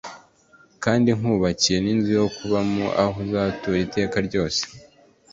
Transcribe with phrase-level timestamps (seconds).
[0.83, 4.61] Kandi nkubakiye n’inzu yo kubamo, aho uzatura iteka ryose